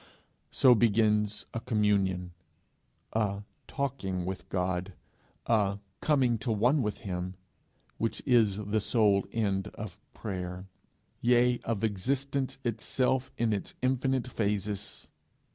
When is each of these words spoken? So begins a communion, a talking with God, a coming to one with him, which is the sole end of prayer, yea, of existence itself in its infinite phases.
So 0.49 0.73
begins 0.73 1.45
a 1.53 1.59
communion, 1.59 2.31
a 3.13 3.43
talking 3.67 4.25
with 4.25 4.49
God, 4.49 4.93
a 5.45 5.77
coming 5.99 6.39
to 6.39 6.51
one 6.51 6.81
with 6.81 7.01
him, 7.01 7.35
which 7.99 8.23
is 8.25 8.57
the 8.57 8.79
sole 8.81 9.27
end 9.31 9.67
of 9.75 9.99
prayer, 10.15 10.65
yea, 11.21 11.59
of 11.65 11.83
existence 11.83 12.57
itself 12.63 13.31
in 13.37 13.53
its 13.53 13.75
infinite 13.83 14.25
phases. 14.27 15.07